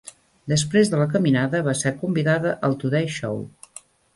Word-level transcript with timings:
Després 0.53 0.89
de 0.93 0.99
la 1.01 1.05
caminada, 1.11 1.61
va 1.69 1.77
ser 1.83 1.93
convidada 1.99 2.57
al 2.69 2.77
"Today 2.85 3.15
Show". 3.21 3.41